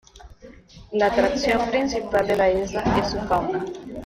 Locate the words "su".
3.11-3.19